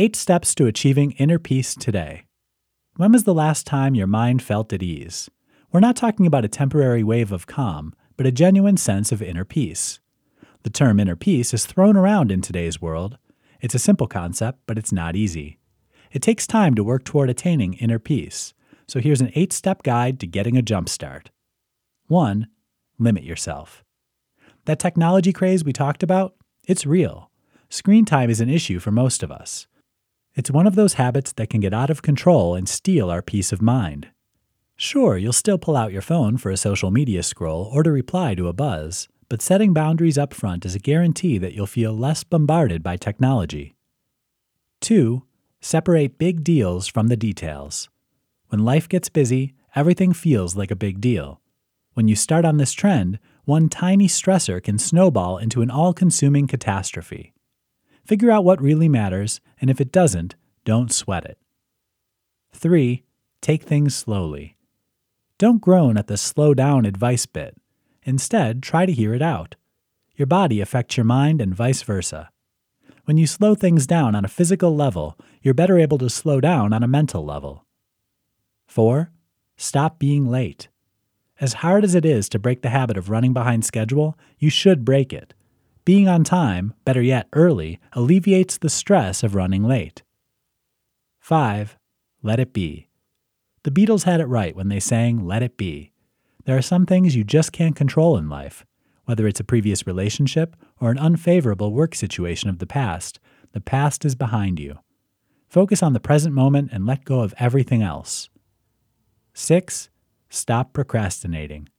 [0.00, 2.22] Eight steps to achieving inner peace today.
[2.94, 5.28] When was the last time your mind felt at ease?
[5.72, 9.44] We're not talking about a temporary wave of calm, but a genuine sense of inner
[9.44, 9.98] peace.
[10.62, 13.18] The term inner peace is thrown around in today's world.
[13.60, 15.58] It's a simple concept, but it's not easy.
[16.12, 18.54] It takes time to work toward attaining inner peace.
[18.86, 21.32] So here's an eight step guide to getting a jump start.
[22.06, 22.46] 1.
[23.00, 23.82] Limit yourself.
[24.64, 26.36] That technology craze we talked about,
[26.68, 27.32] it's real.
[27.68, 29.66] Screen time is an issue for most of us.
[30.38, 33.50] It's one of those habits that can get out of control and steal our peace
[33.50, 34.10] of mind.
[34.76, 38.36] Sure, you'll still pull out your phone for a social media scroll or to reply
[38.36, 42.22] to a buzz, but setting boundaries up front is a guarantee that you'll feel less
[42.22, 43.74] bombarded by technology.
[44.80, 45.24] 2.
[45.60, 47.88] Separate big deals from the details.
[48.46, 51.40] When life gets busy, everything feels like a big deal.
[51.94, 56.46] When you start on this trend, one tiny stressor can snowball into an all consuming
[56.46, 57.34] catastrophe.
[58.08, 61.36] Figure out what really matters, and if it doesn't, don't sweat it.
[62.54, 63.04] 3.
[63.42, 64.56] Take things slowly.
[65.36, 67.58] Don't groan at the slow down advice bit.
[68.04, 69.56] Instead, try to hear it out.
[70.16, 72.30] Your body affects your mind and vice versa.
[73.04, 76.72] When you slow things down on a physical level, you're better able to slow down
[76.72, 77.66] on a mental level.
[78.68, 79.10] 4.
[79.58, 80.68] Stop being late.
[81.42, 84.86] As hard as it is to break the habit of running behind schedule, you should
[84.86, 85.34] break it.
[85.88, 90.02] Being on time, better yet, early, alleviates the stress of running late.
[91.18, 91.78] 5.
[92.22, 92.90] Let it be.
[93.62, 95.92] The Beatles had it right when they sang Let It Be.
[96.44, 98.66] There are some things you just can't control in life.
[99.06, 103.18] Whether it's a previous relationship or an unfavorable work situation of the past,
[103.52, 104.80] the past is behind you.
[105.48, 108.28] Focus on the present moment and let go of everything else.
[109.32, 109.88] 6.
[110.28, 111.70] Stop procrastinating.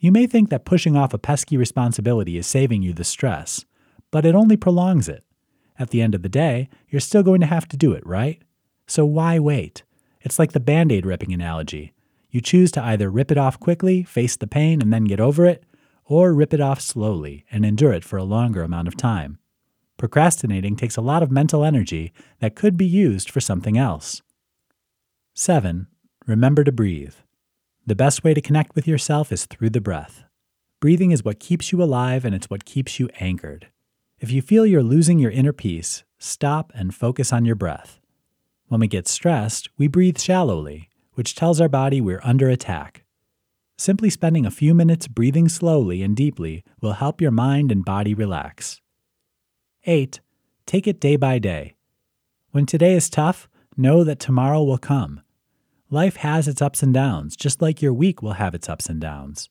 [0.00, 3.64] You may think that pushing off a pesky responsibility is saving you the stress,
[4.10, 5.24] but it only prolongs it.
[5.78, 8.40] At the end of the day, you're still going to have to do it, right?
[8.86, 9.82] So why wait?
[10.20, 11.94] It's like the band aid ripping analogy.
[12.30, 15.46] You choose to either rip it off quickly, face the pain, and then get over
[15.46, 15.64] it,
[16.04, 19.38] or rip it off slowly and endure it for a longer amount of time.
[19.96, 24.22] Procrastinating takes a lot of mental energy that could be used for something else.
[25.34, 25.88] 7.
[26.26, 27.14] Remember to breathe.
[27.88, 30.24] The best way to connect with yourself is through the breath.
[30.78, 33.68] Breathing is what keeps you alive and it's what keeps you anchored.
[34.20, 37.98] If you feel you're losing your inner peace, stop and focus on your breath.
[38.66, 43.04] When we get stressed, we breathe shallowly, which tells our body we're under attack.
[43.78, 48.12] Simply spending a few minutes breathing slowly and deeply will help your mind and body
[48.12, 48.82] relax.
[49.84, 50.20] 8.
[50.66, 51.74] Take it day by day.
[52.50, 53.48] When today is tough,
[53.78, 55.22] know that tomorrow will come.
[55.90, 59.00] Life has its ups and downs, just like your week will have its ups and
[59.00, 59.48] downs.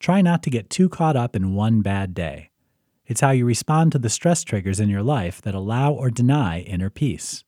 [0.00, 2.50] Try not to get too caught up in one bad day.
[3.06, 6.62] It's how you respond to the stress triggers in your life that allow or deny
[6.62, 7.44] inner peace.